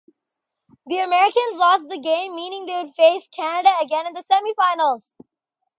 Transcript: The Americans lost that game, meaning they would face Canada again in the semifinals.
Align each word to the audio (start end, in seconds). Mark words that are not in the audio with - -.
The 0.87 0.97
Americans 0.97 1.59
lost 1.59 1.87
that 1.87 2.01
game, 2.01 2.33
meaning 2.33 2.65
they 2.65 2.73
would 2.83 2.95
face 2.95 3.27
Canada 3.31 3.71
again 3.79 4.07
in 4.07 4.13
the 4.13 4.23
semifinals. 4.23 5.11